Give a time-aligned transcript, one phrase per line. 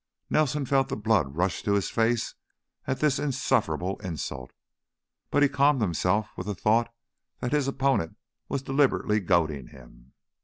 [0.31, 2.33] _"Nelson felt the blood rush to his face
[2.87, 4.51] at this insufferable insult,
[5.29, 6.91] but he calmed himself with the thought
[7.37, 8.17] that his opponent
[8.49, 10.13] was deliberately goading him.